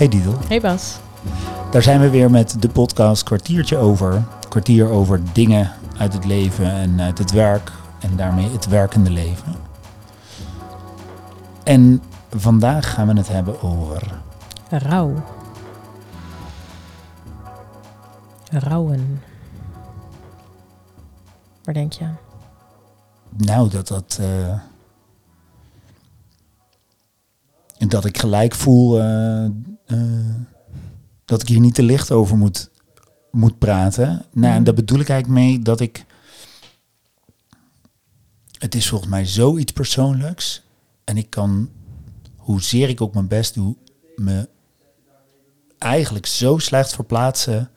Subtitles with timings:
[0.00, 0.38] Hey Didel.
[0.48, 0.98] Hey Bas.
[1.70, 4.22] Daar zijn we weer met de podcast Kwartiertje over.
[4.48, 7.72] Kwartier over dingen uit het leven en uit het werk.
[7.98, 9.54] En daarmee het werkende leven.
[11.62, 14.20] En vandaag gaan we het hebben over...
[14.70, 15.22] Rouw.
[18.50, 19.22] Rouwen.
[21.64, 22.18] Waar denk je aan?
[23.36, 24.20] Nou, dat dat...
[27.78, 29.46] en dat ik gelijk voel eh,
[31.24, 32.70] dat ik hier niet te licht over moet,
[33.30, 34.06] moet praten.
[34.32, 34.64] Nou, en Mhm.
[34.64, 36.04] daar bedoel ik eigenlijk mee dat ik...
[38.58, 40.62] Het is volgens mij zoiets persoonlijks.
[41.04, 41.70] En ik kan,
[42.36, 43.76] hoezeer ik ook mijn best doe,
[44.16, 44.48] me
[45.78, 47.70] eigenlijk zo slecht verplaatsen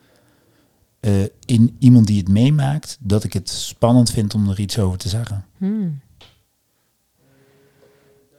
[1.00, 4.98] eh, in iemand die het meemaakt, dat ik het spannend vind om er iets over
[4.98, 5.45] te zeggen.
[5.58, 6.00] Hmm.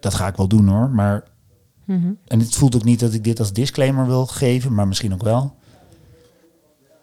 [0.01, 1.25] Dat ga ik wel doen hoor, maar
[1.85, 2.13] Mhm.
[2.25, 5.23] En het voelt ook niet dat ik dit als disclaimer wil geven, maar misschien ook
[5.23, 5.57] wel.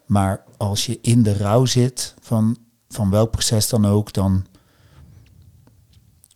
[0.06, 2.58] Maar als je in de rouw zit, van,
[2.90, 4.46] van welk proces dan ook, dan...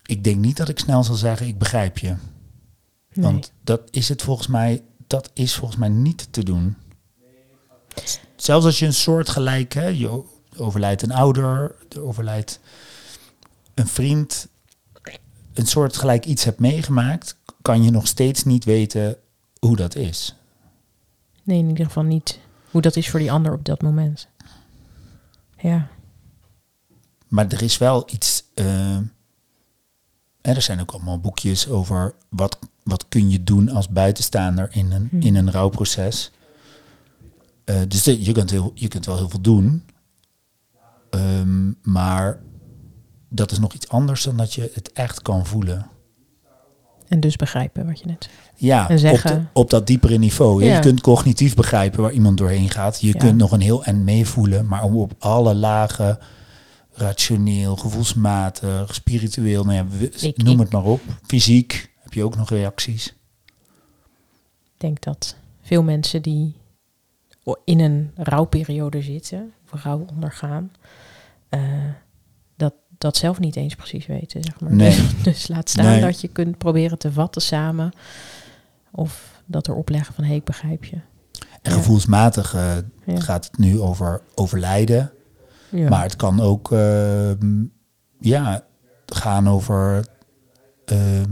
[0.05, 2.07] Ik denk niet dat ik snel zal zeggen, ik begrijp je.
[2.07, 3.25] Nee.
[3.25, 6.75] Want dat is het volgens mij, dat is volgens mij niet te doen.
[8.35, 10.23] Zelfs als je een soort gelijk, hè, je
[10.57, 12.59] overlijdt een ouder, er overlijdt
[13.73, 14.47] een vriend,
[15.53, 19.17] een soort gelijk iets hebt meegemaakt, kan je nog steeds niet weten
[19.59, 20.35] hoe dat is.
[21.43, 22.39] nee, in ieder geval niet
[22.71, 24.27] hoe dat is voor die ander op dat moment.
[25.57, 25.87] Ja.
[27.27, 28.43] Maar er is wel iets.
[28.53, 28.97] eh,
[30.41, 35.07] er zijn ook allemaal boekjes over wat, wat kun je doen als buitenstaander in een,
[35.09, 35.21] Hmm.
[35.21, 36.31] in een rouwproces.
[37.63, 39.83] Eh, dus de- je, kunt heel, je kunt wel heel veel doen.
[41.09, 42.39] Ehm, maar
[43.29, 45.89] dat is nog iets anders dan dat je het echt kan voelen.
[47.07, 48.55] En dus begrijpen wat je net zegt.
[48.55, 50.63] Ja, En op, de- op dat diepere niveau.
[50.63, 50.73] Ja.
[50.75, 53.01] Je kunt cognitief begrijpen waar iemand doorheen gaat.
[53.01, 53.13] Je Ja.
[53.13, 54.67] kunt nog een heel en meevoelen.
[54.67, 56.17] Maar om op alle lagen,
[56.93, 61.01] rationeel, gevoelsmatig, spiritueel, nou ja, Ik- noem ik- het maar op.
[61.25, 63.07] Fysiek heb je ook nog reacties.
[64.63, 66.55] Ik denk dat veel mensen die
[67.63, 70.71] in een rouwperiode zitten, of rouw ondergaan,
[71.49, 71.61] eh,
[72.97, 74.43] dat, zelf niet eens precies weten.
[74.43, 74.73] Zeg maar.
[74.75, 74.89] Nee.
[74.95, 76.01] Dus, dus laat staan Nee.
[76.01, 77.91] dat je kunt proberen te vatten samen.
[78.91, 80.95] Of dat er opleggen van, hé, hey, ik begrijp je.
[81.61, 81.77] En Ja.
[81.77, 83.19] gevoelsmatig eh, Ja.
[83.19, 85.11] gaat het nu over overlijden.
[85.69, 85.89] Ja.
[85.89, 87.63] Maar het kan ook ehm,
[88.19, 88.65] ja,
[89.05, 90.05] gaan over
[90.85, 91.29] ehm,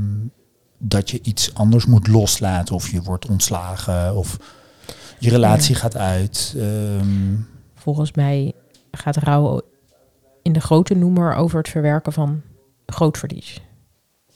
[0.78, 2.76] dat je iets anders moet loslaten.
[2.76, 4.16] Of je wordt ontslagen.
[4.16, 4.38] Of
[5.20, 6.54] je relatie gaat uit.
[6.58, 7.36] ehm,
[7.76, 8.54] Volgens mij
[8.92, 9.62] gaat rouw
[10.44, 12.42] in de grote noemer over het verwerken van
[12.86, 13.62] groot verlies.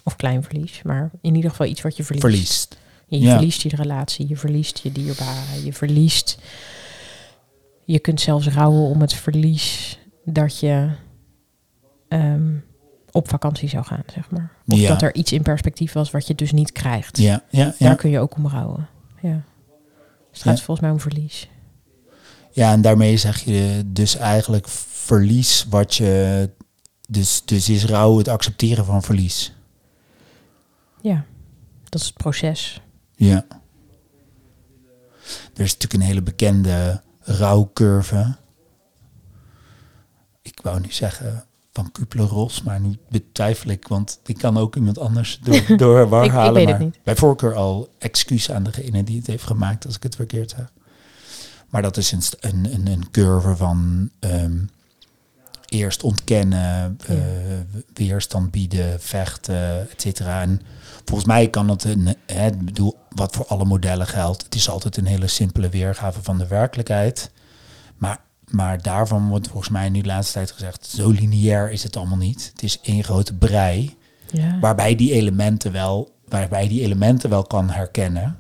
[0.04, 2.26] Of klein verlies, maar in ieder geval iets wat je verliest.
[2.28, 2.78] verliest.
[3.08, 3.32] Je Ja.
[3.32, 6.38] verliest je relatie, je verliest je dierbare, je verliest.
[7.86, 10.90] Je kunt zelfs rouwen om het verlies dat je
[12.08, 12.54] ehm,
[13.12, 14.52] op vakantie zou gaan, zeg maar.
[14.68, 14.88] Of Ja.
[14.90, 17.18] dat er iets in perspectief was wat je dus niet krijgt.
[17.18, 17.96] Ja, ja, Daar ja.
[17.96, 18.88] kun je ook om rouwen.
[19.22, 19.42] Ja.
[20.32, 21.50] Dus het gaat volgens mij om verlies.
[22.52, 24.68] ja, en daarmee zeg je dus eigenlijk
[25.08, 26.50] verlies wat je...
[27.10, 29.54] Dus, dus is rouw het accepteren van verlies.
[31.02, 31.26] Ja,
[31.90, 32.82] dat is het proces.
[33.16, 33.46] Ja.
[35.54, 38.36] Er is natuurlijk een hele bekende rouwcurve.
[40.42, 45.00] Ik wou nu zeggen van Kubler-Ross, maar nu betwijfel ik, want ik kan ook iemand
[45.00, 46.54] anders door, door war Ik- ik halen.
[46.54, 47.00] weet het maar niet.
[47.04, 50.72] Bij voorkeur al excuus aan degene die het heeft gemaakt, als ik het verkeerd zeg.
[51.70, 54.58] Maar dat is een, een, een curve van ehm,
[55.68, 57.16] eerst ontkennen, eh,
[57.94, 60.42] weerstand bieden, vechten, et cetera.
[60.42, 60.62] En
[61.06, 64.44] volgens mij kan het een, hè, bedoel, wat voor alle modellen geldt.
[64.44, 67.32] Het is altijd een hele simpele weergave van de werkelijkheid.
[67.98, 71.96] Maar, maar daarvan wordt volgens mij nu de laatste tijd gezegd, zo lineair is het
[71.98, 72.50] allemaal niet.
[72.54, 73.96] Het is één grote brei,
[74.32, 74.60] Ja.
[74.60, 78.38] waarbij die elementen wel, waarbij die elementen wel kan herkennen.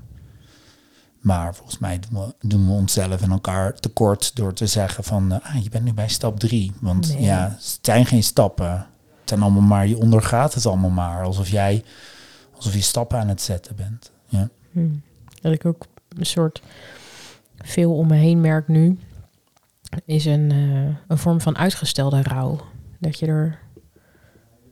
[1.19, 5.31] Maar volgens mij doen we, doen we onszelf en elkaar tekort door te zeggen van,
[5.31, 6.71] eh, ah, je bent nu bij stap drie.
[6.81, 7.21] Want Nee.
[7.21, 8.71] ja, het zijn geen stappen.
[9.19, 11.23] Het zijn allemaal maar, je ondergaat het allemaal maar.
[11.23, 11.83] Alsof jij,
[12.55, 14.11] alsof je stappen aan het zetten bent.
[14.25, 14.49] Ja.
[14.71, 14.87] Hm.
[15.41, 16.61] Dat ik ook een soort
[17.57, 18.99] veel om me heen merk nu,
[20.05, 22.59] is een, eh, een vorm van uitgestelde rouw.
[22.99, 23.59] Dat je er,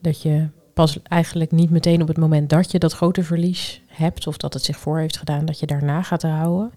[0.00, 4.26] dat je pas eigenlijk niet meteen op het moment dat je dat grote verlies hebt,
[4.26, 6.72] of dat het zich voor heeft gedaan, dat je daarna gaat rouwen.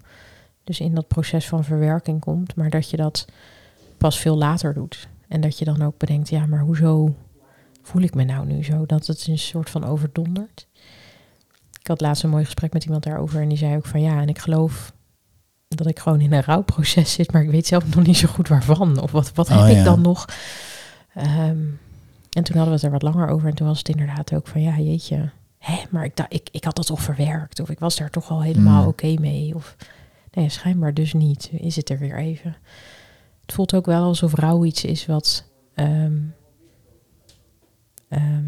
[0.64, 3.24] Dus in dat proces van verwerking komt, maar dat je dat
[3.98, 5.08] pas veel later doet.
[5.28, 7.14] En dat je dan ook bedenkt, ja, maar hoezo
[7.82, 8.86] voel ik me nou nu zo?
[8.86, 10.66] Dat het een soort van overdondert.
[11.80, 14.20] Ik had laatst een mooi gesprek met iemand daarover en die zei ook van ja,
[14.20, 14.92] en ik geloof
[15.68, 18.48] dat ik gewoon in een rouwproces zit, maar ik weet zelf nog niet zo goed
[18.48, 19.00] waarvan.
[19.00, 19.78] Of wat, wat Oh, heb ja.
[19.78, 20.24] ik dan nog?
[21.14, 21.58] Ehm,
[22.30, 24.46] en toen hadden we het er wat langer over en toen was het inderdaad ook
[24.46, 25.30] van ja, jeetje,
[25.60, 28.30] hè, maar ik, dacht, ik, ik had dat toch verwerkt of ik was daar toch
[28.30, 28.88] al helemaal Mm.
[28.88, 29.54] oké mee.
[29.54, 29.76] Of
[30.32, 31.50] nee, schijnbaar dus niet.
[31.52, 32.56] Is het er weer even.
[33.42, 35.44] Het voelt ook wel alsof rouw iets is wat.
[35.74, 36.18] ehm,
[38.08, 38.44] ehm,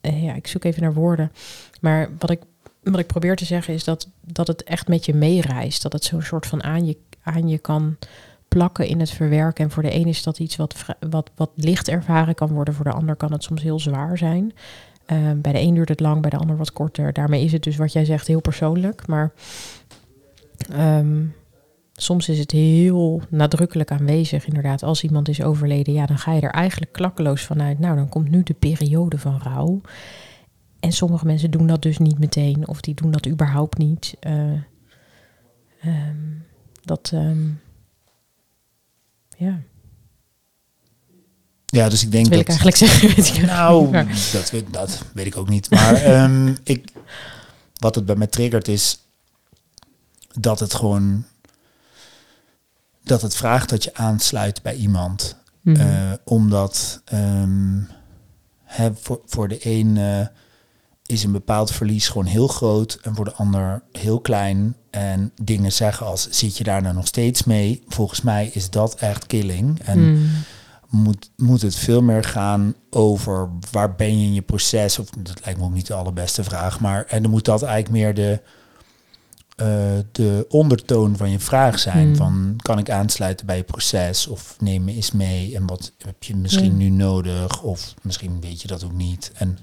[0.00, 1.32] eh, ja, ik zoek even naar woorden.
[1.80, 2.40] Maar wat ik,
[2.82, 5.82] wat ik probeer te zeggen is dat, dat het echt met je meereist.
[5.82, 7.96] Dat het zo'n soort van aan je, aan je kan
[8.50, 9.64] plakken in het verwerken.
[9.64, 10.74] En voor de een is dat iets wat,
[11.10, 12.74] wat, wat licht ervaren kan worden.
[12.74, 14.52] Voor de ander kan het soms heel zwaar zijn.
[15.06, 17.12] Ehm, bij de een duurt het lang, bij de ander wat korter.
[17.12, 19.06] Daarmee is het dus wat jij zegt heel persoonlijk.
[19.06, 19.32] Maar
[20.72, 21.24] ehm,
[21.92, 24.46] soms is het heel nadrukkelijk aanwezig.
[24.46, 27.78] Inderdaad, als iemand is overleden, ja, dan ga je er eigenlijk klakkeloos vanuit.
[27.78, 29.80] Nou, dan komt nu de periode van rouw.
[30.80, 34.16] En sommige mensen doen dat dus niet meteen, of die doen dat überhaupt niet.
[34.20, 34.52] Eh,
[35.80, 36.16] ehm,
[36.84, 37.12] dat,
[39.40, 39.60] ja,
[41.66, 42.54] Ja, dus ik denk dat wil dat...
[42.56, 43.16] ik eigenlijk zeggen.
[43.16, 45.70] weet ik Nou, dat weet, dat weet ik ook niet.
[45.70, 46.92] Maar ehm, ik,
[47.76, 48.98] wat het bij mij triggert is
[50.32, 51.24] dat het gewoon...
[53.02, 55.36] Dat het vraagt dat je aansluit bij iemand.
[55.60, 55.80] Mhm.
[55.80, 57.80] Eh, omdat ehm,
[58.64, 59.96] hè, voor, voor de een
[61.10, 64.76] is een bepaald verlies gewoon heel groot en voor de ander heel klein.
[64.90, 67.82] En dingen zeggen als zit je daar nou nog steeds mee?
[67.88, 69.80] Volgens mij is dat echt killing.
[69.84, 70.28] En Mm.
[70.88, 74.98] moet, moet het veel meer gaan over waar ben je in je proces?
[74.98, 77.92] Of dat lijkt me ook niet de allerbeste vraag, maar en dan moet dat eigenlijk
[77.94, 78.40] meer de,
[79.56, 79.66] eh,
[80.12, 82.06] de ondertoon van je vraag zijn.
[82.06, 82.16] Hmm.
[82.16, 84.26] Van kan ik aansluiten bij je proces?
[84.26, 86.76] Of neem me eens mee en wat heb je misschien Ja.
[86.76, 87.62] nu nodig?
[87.62, 89.30] Of misschien weet je dat ook niet.
[89.34, 89.58] En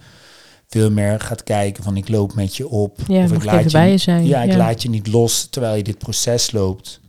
[0.68, 3.00] veel meer gaat kijken van ik loop met je op.
[3.08, 4.26] Ja, of ik ik even bij je zijn.
[4.26, 4.58] ja, ik Ja.
[4.58, 7.00] laat je niet los terwijl je dit proces loopt.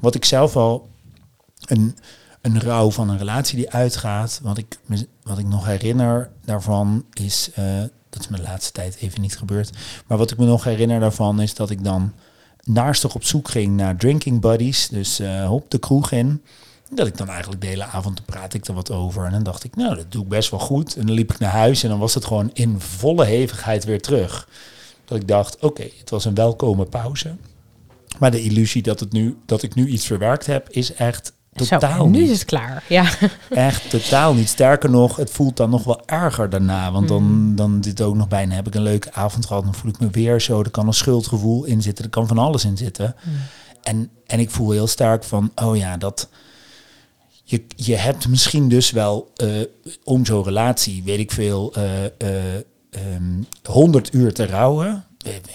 [0.00, 0.88] Wat ik zelf al
[1.66, 1.96] een,
[2.40, 4.40] een rouw van een relatie die uitgaat.
[4.42, 7.64] Wat ik, me- wat ik nog herinner daarvan is, eh,
[8.10, 9.70] dat is me de laatste tijd even niet gebeurd.
[10.06, 12.12] Maar wat ik me nog herinner daarvan is dat ik dan
[12.64, 14.88] naastig op zoek ging naar drinking buddies.
[14.88, 16.42] Dus eh hop de kroeg in.
[16.90, 19.24] Dat ik dan eigenlijk de hele avond praat ik er wat over.
[19.24, 20.96] En dan dacht ik, nou, dat doe ik best wel goed.
[20.96, 24.00] En dan liep ik naar huis en dan was het gewoon in volle hevigheid weer
[24.02, 24.48] terug.
[25.04, 27.36] Dat ik dacht, oké, het was een welkome pauze.
[28.18, 32.08] Maar de illusie dat, het nu, dat ik nu iets verwerkt heb, is echt totaal
[32.08, 32.30] nu niet.
[32.30, 32.84] is het klaar.
[32.88, 33.06] Ja.
[33.50, 34.48] Echt totaal niet.
[34.48, 36.92] Sterker nog, het voelt dan nog wel erger daarna.
[36.92, 37.56] Want dan, Mm.
[37.56, 39.64] dan dit ook nog bijna heb ik een leuke avond gehad.
[39.64, 40.60] Dan voel ik me weer zo.
[40.60, 42.04] Er kan een schuldgevoel in zitten.
[42.04, 43.14] Er kan van alles in zitten.
[43.24, 43.32] Mm.
[43.82, 46.28] En, en ik voel heel sterk van, oh ja, dat...
[47.46, 49.48] Je, je hebt misschien dus wel eh,
[50.04, 52.54] om zo'n relatie, weet ik veel, eh, eh,
[52.90, 55.04] ehm, 100 uur te rouwen.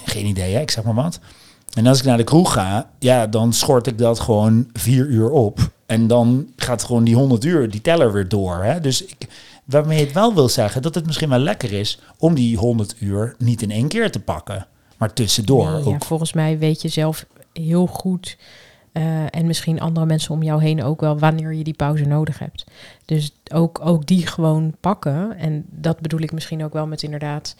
[0.05, 0.61] Geen idee, hè?
[0.61, 1.19] ik zeg maar wat.
[1.73, 5.29] En als ik naar de kroeg ga, ja, dan schort ik dat gewoon vier uur
[5.29, 5.71] op.
[5.85, 8.63] En dan gaat gewoon die 100 uur, die teller weer door.
[8.63, 8.79] Hè?
[8.79, 9.27] Dus ik,
[9.65, 13.35] waarmee het wel wil zeggen dat het misschien wel lekker is om die 100 uur
[13.37, 15.85] niet in één keer te pakken, maar tussendoor ook.
[15.85, 18.37] ja, volgens mij weet je zelf heel goed.
[18.91, 22.39] Eh, en misschien andere mensen om jou heen ook wel wanneer je die pauze nodig
[22.39, 22.65] hebt.
[23.05, 25.37] Dus ook, ook die gewoon pakken.
[25.37, 27.55] En dat bedoel ik misschien ook wel met inderdaad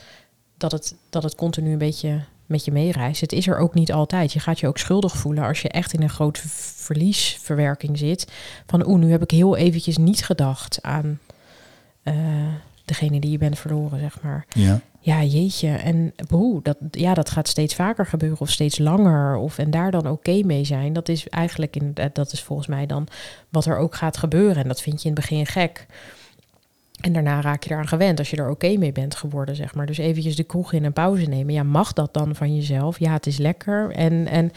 [0.58, 3.22] dat het, dat het continu een beetje met je meereist.
[3.22, 4.34] Het is er ook niet altijd.
[4.34, 8.32] Je gaat je ook schuldig voelen als je echt in een grote verliesverwerking zit.
[8.66, 11.20] Van oeh, nu heb ik heel eventjes niet gedacht aan
[12.04, 12.16] eh,
[12.90, 14.46] degene die je bent verloren, zeg maar.
[14.50, 14.82] Ja.
[15.02, 15.70] Ja, jeetje.
[15.70, 19.36] En boe, dat, ja, dat gaat steeds vaker gebeuren of steeds langer.
[19.36, 20.94] Of, en daar dan oké mee zijn.
[20.94, 23.08] Dat is eigenlijk in, dat is volgens mij dan
[23.50, 24.62] wat er ook gaat gebeuren.
[24.62, 25.86] En dat vind je in het begin gek.
[27.00, 29.86] En daarna raak je eraan gewend als je er oké mee bent geworden, zeg maar.
[29.86, 31.54] Dus eventjes de kroeg in een pauze nemen.
[31.54, 33.00] Ja, mag dat dan van jezelf?
[33.00, 33.92] Ja, het is lekker.
[33.92, 34.52] En, en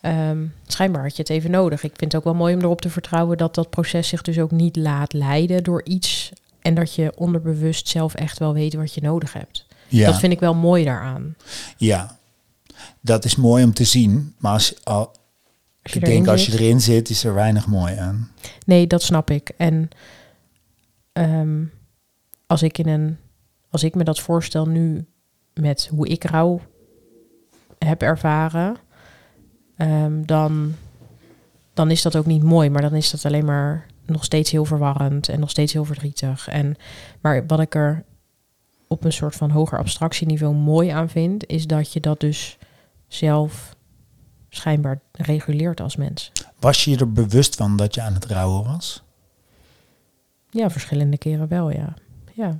[0.00, 1.82] ehm, schijnbaar had je het even nodig.
[1.82, 4.38] Ik vind het ook wel mooi om erop te vertrouwen dat dat proces zich dus
[4.38, 6.32] ook niet laat leiden door iets.
[6.60, 9.66] En dat je onderbewust zelf echt wel weet wat je nodig hebt.
[9.88, 10.06] Ja.
[10.10, 11.34] Dat vind ik wel mooi daaraan.
[11.76, 12.18] ja,
[13.00, 14.34] dat is mooi om te zien.
[14.38, 15.06] Maar als, al,
[15.82, 16.60] Als je ik erin denk als je zit.
[16.60, 18.30] erin zit, is er weinig mooi aan.
[18.66, 19.50] Nee, dat snap ik.
[19.56, 19.88] En
[21.12, 21.62] ehm,
[22.46, 23.16] als ik in een,
[23.70, 25.06] als ik me dat voorstel nu
[25.54, 26.60] met hoe ik rouw
[27.78, 28.76] heb ervaren,
[29.76, 30.74] ehm, dan,
[31.74, 34.64] dan is dat ook niet mooi, maar dan is dat alleen maar nog steeds heel
[34.64, 36.48] verwarrend en nog steeds heel verdrietig.
[36.48, 36.76] En
[37.20, 38.04] maar wat ik er
[38.86, 42.58] op een soort van hoger abstractieniveau mooi aan vind, is dat je dat dus
[43.08, 43.76] zelf
[44.48, 46.32] schijnbaar reguleert als mens.
[46.58, 49.02] Was je je er bewust van dat je aan het rouwen was?
[50.50, 51.94] Ja, verschillende keren wel, ja.
[52.34, 52.58] Ja.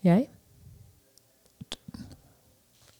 [0.00, 0.28] Jij?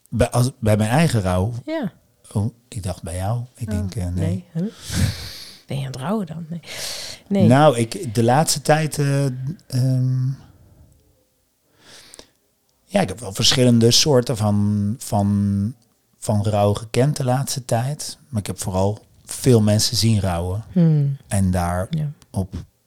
[0.08, 1.52] Bij, als, bij mijn eigen rouw.
[1.64, 1.92] Ja.
[2.32, 3.42] Oh, ik dacht bij jou.
[3.54, 4.12] Ik denk, eh, nee.
[4.14, 4.44] Nee.
[4.52, 4.72] Huh?
[5.66, 6.46] Ben je aan het rouwen dan?
[6.48, 6.60] Nee.
[7.28, 7.46] nee.
[7.48, 8.98] Nou, ik, de laatste tijd.
[8.98, 9.24] eh,
[9.66, 10.26] ehm,
[12.84, 15.74] ja, ik heb wel verschillende soorten van, van,
[16.18, 18.18] van rouw gekend de laatste tijd.
[18.28, 20.64] Maar ik heb vooral veel mensen zien rouwen.
[20.72, 22.10] Hmm, En daarop ja.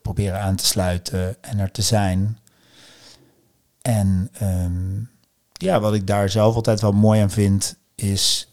[0.01, 2.37] proberen aan te sluiten en er te zijn.
[3.81, 4.99] En ehm,
[5.53, 8.51] ja, wat ik daar zelf altijd wel mooi aan vind, is.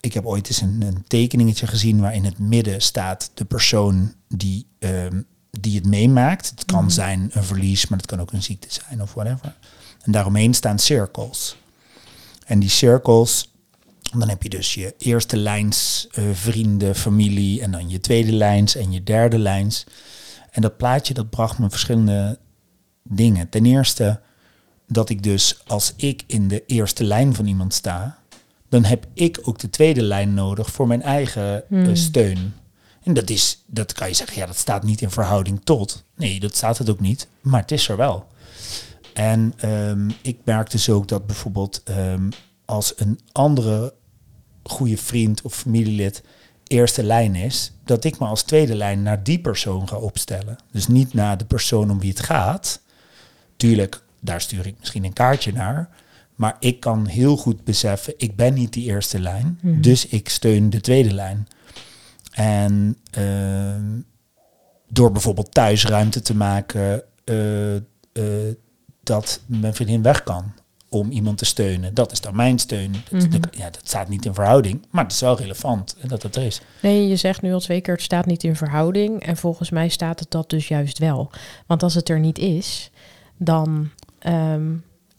[0.00, 4.66] Ik heb ooit eens een, een tekeningetje gezien waarin het midden staat de persoon die,
[4.78, 6.50] ehm, die het meemaakt.
[6.50, 6.92] Het kan Mhm.
[6.92, 9.54] zijn een verlies, maar het kan ook een ziekte zijn of whatever.
[10.02, 11.56] En daaromheen staan cirkels.
[12.46, 13.52] En die cirkels,
[14.18, 18.74] dan heb je dus je eerste lijns eh, vrienden, familie en dan je tweede lijns
[18.76, 19.84] en je derde lijns.
[20.50, 22.38] En dat plaatje dat bracht me verschillende
[23.02, 23.48] dingen.
[23.48, 24.20] Ten eerste
[24.88, 28.18] dat ik dus als ik in de eerste lijn van iemand sta,
[28.70, 31.96] dan heb ik ook de tweede lijn nodig voor mijn eigen eh, Hmm.
[31.96, 32.54] steun.
[33.02, 36.04] En dat is, dat kan je zeggen, ja, dat staat niet in verhouding tot.
[36.16, 38.26] Nee, dat staat het ook niet, maar het is er wel.
[39.14, 42.30] En ehm, ik merk dus ook dat bijvoorbeeld ehm,
[42.64, 43.94] als een andere
[44.62, 46.22] goede vriend of familielid
[46.66, 50.58] eerste lijn is, dat ik me als tweede lijn naar die persoon ga opstellen.
[50.72, 52.80] Dus niet naar de persoon om wie het gaat.
[53.56, 55.88] Tuurlijk, daar stuur ik misschien een kaartje naar.
[56.40, 59.58] Maar ik kan heel goed beseffen, ik ben niet die eerste lijn.
[59.62, 59.80] Mhm.
[59.80, 61.46] Dus ik steun de tweede lijn.
[62.32, 64.00] En ehm,
[64.88, 67.82] door bijvoorbeeld thuis ruimte te maken, eh, eh,
[69.02, 70.52] dat mijn vriendin weg kan
[70.88, 71.94] om iemand te steunen.
[71.94, 72.92] Dat is dan mijn steun.
[72.92, 73.40] Dat- Mhm.
[73.50, 76.60] Ja, dat staat niet in verhouding, maar het is wel relevant dat het er is.
[76.82, 79.22] Nee, je zegt nu al twee keer, het staat niet in verhouding.
[79.22, 81.30] En volgens mij staat het dat dus juist wel.
[81.66, 82.90] Want als het er niet is,
[83.36, 84.72] dan ehm,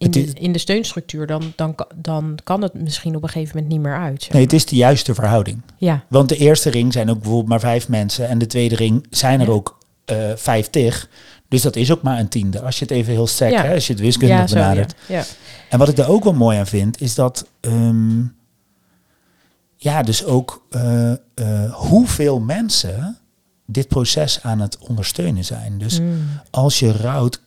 [0.05, 3.55] in, de, is- in de steunstructuur, dan, dan, dan kan het misschien op een gegeven
[3.55, 4.23] moment niet meer uit.
[4.23, 5.61] zeg Nee, het is de juiste verhouding.
[5.77, 9.05] Ja, Want de eerste ring zijn ook bijvoorbeeld maar vijf mensen en de tweede ring
[9.09, 9.51] zijn er Ja.
[9.53, 11.09] ook eh vijftig.
[11.47, 12.61] Dus dat is ook maar een tiende.
[12.61, 13.63] Als je het even heel sec, Ja.
[13.63, 14.61] hè, als je het wiskundig ja, zo, ja.
[14.61, 14.95] benadert.
[15.07, 15.23] ja.
[15.69, 18.21] En wat ik daar ook wel mooi aan vind, is dat, ehm,
[19.75, 21.17] ja, dus ook eh, eh,
[21.73, 23.17] hoeveel mensen
[23.65, 25.77] dit proces aan het ondersteunen zijn.
[25.77, 26.17] Dus Mm.
[26.49, 27.41] als je rouwt,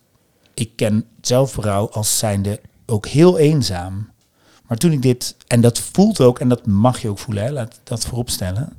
[0.54, 4.12] ik ken zelf rouw als zijnde ook heel eenzaam.
[4.66, 7.50] Maar toen ik dit, en dat voelt ook, en dat mag je ook voelen, hè,
[7.50, 8.76] laat dat vooropstellen.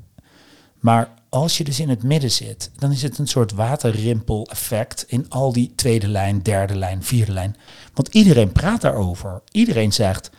[0.79, 5.25] Maar als je dus in het midden zit, dan is het een soort waterrimpel-effect in
[5.29, 7.55] al die tweede lijn, derde lijn, vierde lijn.
[7.93, 9.41] Want iedereen praat daarover.
[9.51, 10.29] Iedereen zegt,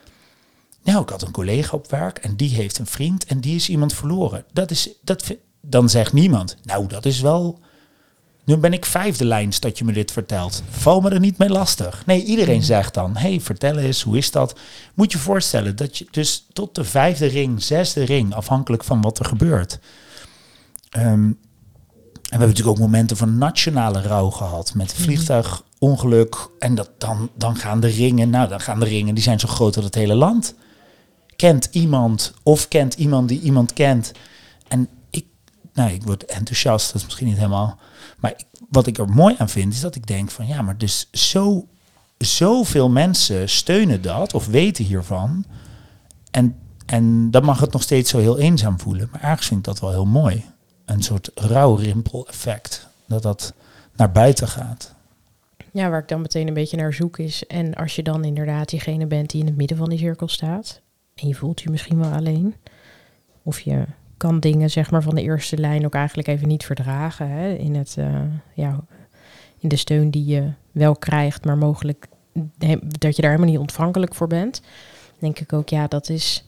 [0.82, 3.68] nou, ik had een collega op werk en die heeft een vriend en die is
[3.68, 4.44] iemand verloren.
[4.52, 7.58] Dat is, dat, dan zegt niemand, nou, dat is wel
[8.46, 10.62] nu ben ik vijfde lijns dat je me dit vertelt.
[10.70, 12.06] Val me er niet mee lastig.
[12.06, 14.58] Nee, iedereen zegt dan, hey, vertel eens, hoe is dat?
[14.94, 19.18] Moet je voorstellen dat je dus tot de vijfde ring, zesde ring, afhankelijk van wat
[19.18, 19.78] er gebeurt.
[20.90, 21.38] Ehm, en
[22.22, 24.74] we hebben natuurlijk ook momenten van nationale rouw gehad.
[24.74, 26.48] Met vliegtuigongeluk.
[26.58, 29.48] En dat, dan, dan gaan de ringen, nou dan gaan de ringen, die zijn zo
[29.48, 30.54] groot als het hele land.
[31.36, 34.12] Kent iemand of kent iemand die iemand kent.
[35.76, 37.78] Nou ik word enthousiast, dat is misschien niet helemaal...
[38.18, 38.34] Maar
[38.70, 41.66] wat ik er mooi aan vind, is dat ik denk van ja, maar dus zo,
[42.18, 45.44] zoveel mensen steunen dat of weten hiervan.
[46.30, 46.56] En,
[46.86, 49.08] en dan mag het nog steeds zo heel eenzaam voelen.
[49.12, 50.44] Maar ergens vind ik dat wel heel mooi.
[50.84, 52.88] Een soort rouwrimpel effect.
[53.06, 53.54] Dat dat
[53.96, 54.94] naar buiten gaat.
[55.72, 57.46] ja, waar ik dan meteen een beetje naar zoek is.
[57.46, 60.80] En als je dan inderdaad diegene bent die in het midden van die cirkel staat.
[61.14, 62.54] En je voelt je misschien wel alleen.
[63.42, 63.84] Of je
[64.16, 67.30] kan dingen zeg maar van de eerste lijn ook eigenlijk even niet verdragen.
[67.30, 68.20] Hè, in, het, eh,
[68.54, 68.80] ja,
[69.58, 72.06] in de steun die je wel krijgt, maar mogelijk
[72.98, 74.62] dat je daar helemaal niet ontvankelijk voor bent.
[75.18, 76.44] Denk ik ook, ja, dat is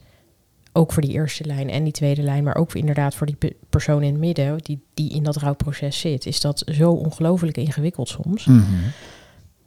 [0.72, 3.56] ook voor die eerste lijn en die tweede lijn, maar ook inderdaad voor die pe-
[3.70, 6.26] persoon in het midden die, die in dat rouwproces zit.
[6.26, 8.44] Is dat zo ongelooflijk ingewikkeld soms.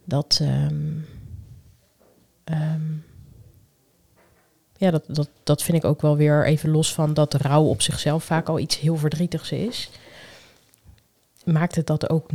[0.04, 0.74] Dat, ehm,
[2.44, 2.80] ehm,
[4.82, 7.82] ja, dat, dat, dat vind ik ook wel weer even los van dat rouw op
[7.82, 9.90] zichzelf vaak al iets heel verdrietigs is.
[11.44, 12.30] Maakt het dat ook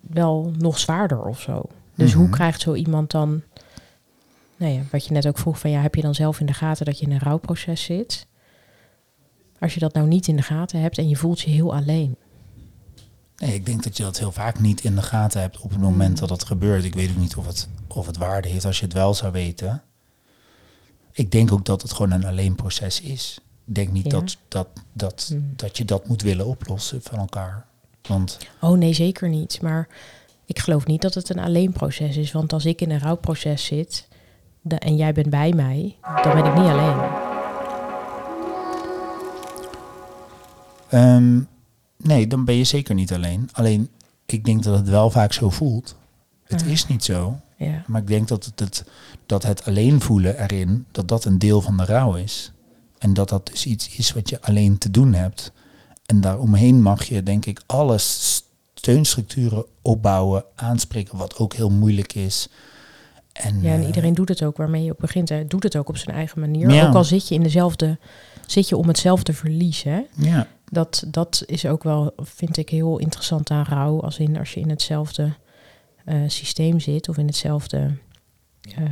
[0.00, 1.62] wel nog zwaarder of zo.
[1.94, 2.32] Dus hoe Mhm.
[2.32, 3.42] krijgt zo iemand dan,
[4.56, 6.52] nou ja, wat je net ook vroeg van ja, heb je dan zelf in de
[6.52, 8.26] gaten dat je in een rouwproces zit?
[9.58, 12.16] Als je dat nou niet in de gaten hebt en je voelt je heel alleen.
[13.36, 15.80] Nee, ik denk dat je dat heel vaak niet in de gaten hebt op het
[15.80, 16.84] moment dat het gebeurt.
[16.84, 19.32] Ik weet ook niet of het, of het waarde heeft als je het wel zou
[19.32, 19.82] weten.
[21.16, 23.38] Ik denk ook dat het gewoon een alleen proces is.
[23.66, 24.10] Ik denk niet Ja.
[24.10, 25.52] dat, dat, dat, Hmm.
[25.56, 27.66] dat je dat moet willen oplossen van elkaar.
[28.08, 29.62] Want Oh nee, zeker niet.
[29.62, 29.88] Maar
[30.46, 32.32] ik geloof niet dat het een alleen proces is.
[32.32, 34.08] Want als ik in een rouwproces zit,
[34.60, 37.00] de, en jij bent bij mij, dan ben ik niet alleen.
[40.88, 41.40] Ehm,
[41.96, 43.48] nee, dan ben je zeker niet alleen.
[43.52, 43.88] Alleen,
[44.26, 45.96] ik denk dat het wel vaak zo voelt.
[46.44, 47.40] Het is niet zo.
[47.56, 48.84] Ja, Maar ik denk dat het, het,
[49.26, 52.52] dat het alleen voelen erin, dat dat een deel van de rouw is.
[52.98, 55.52] En dat dat dus iets is wat je alleen te doen hebt.
[56.06, 57.98] En daaromheen mag je, denk ik, alle
[58.74, 62.48] steunstructuren opbouwen, aanspreken, wat ook heel moeilijk is.
[63.32, 65.28] En, ja en eh, iedereen doet het ook waarmee je op begint.
[65.28, 66.70] Hij doet het ook op zijn eigen manier.
[66.70, 66.88] Ja.
[66.88, 67.98] Ook al zit je in dezelfde,
[68.46, 69.82] zit je om hetzelfde verlies.
[69.82, 70.02] Hè?
[70.14, 74.00] Ja, Dat, dat is ook wel, vind ik, heel interessant aan rouw.
[74.00, 75.32] Als, in, als je in hetzelfde
[76.26, 77.90] systeem zit of in hetzelfde.
[78.76, 78.84] eh,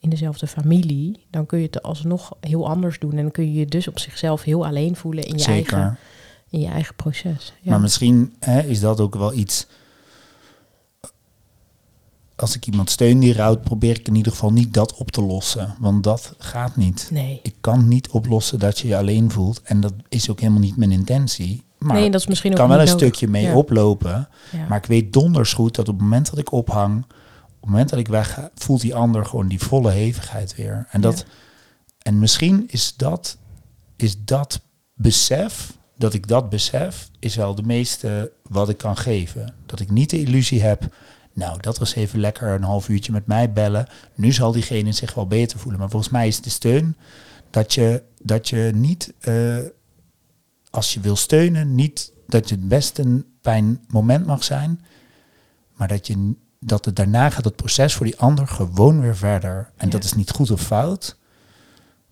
[0.00, 3.10] in dezelfde familie, dan kun je het alsnog heel anders doen.
[3.10, 5.76] En dan kun je je dus op zichzelf heel alleen voelen in je, zeker.
[5.76, 5.98] eigen,
[6.50, 7.52] in je eigen proces.
[7.60, 7.70] Ja.
[7.70, 9.66] Maar misschien hè, is dat ook wel iets.
[12.36, 15.22] Als ik iemand steun die rouwt, probeer ik in ieder geval niet dat op te
[15.22, 15.74] lossen.
[15.78, 17.08] Want dat gaat niet.
[17.12, 17.40] nee.
[17.42, 19.62] Ik kan niet oplossen dat je je alleen voelt.
[19.62, 21.64] En dat is ook helemaal niet mijn intentie.
[21.78, 23.00] Maar nee, ik dat is misschien ook kan wel een nodig.
[23.00, 23.54] stukje mee Ja.
[23.56, 24.28] oplopen.
[24.52, 24.66] Ja.
[24.68, 27.04] Maar ik weet donders goed dat op het moment dat ik ophang,
[27.46, 30.86] op het moment dat ik wegga, voelt die ander gewoon die volle hevigheid weer.
[30.90, 31.24] En, dat, Ja.
[32.02, 33.36] en misschien is dat,
[33.96, 34.60] is dat
[34.94, 39.54] besef, dat ik dat besef, is wel de meeste wat ik kan geven.
[39.66, 40.94] Dat ik niet de illusie heb,
[41.32, 43.86] nou, dat was even lekker een half uurtje met mij bellen.
[44.14, 45.80] Nu zal diegene zich wel beter voelen.
[45.80, 46.96] Maar volgens mij is de steun
[47.50, 49.56] dat je, dat je niet, eh,
[50.76, 54.84] als je wil steunen, niet dat het best een pijn moment mag zijn,
[55.72, 59.70] maar dat, je, dat het daarna gaat het proces voor die ander gewoon weer verder.
[59.76, 59.92] En Ja.
[59.92, 61.16] dat is niet goed of fout,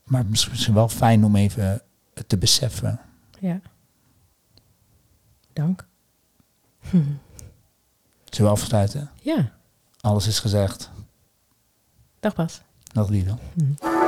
[0.04, 1.83] maar misschien wel fijn om even
[2.26, 3.00] te beseffen.
[3.40, 3.61] Ja.
[5.52, 5.87] Dank.
[8.30, 9.11] Zullen we afsluiten?
[9.23, 9.52] Ja,
[10.00, 10.90] Alles is gezegd.
[12.21, 12.61] dag Bas.
[12.92, 13.35] Dag lieve.
[13.54, 14.03] Mhm.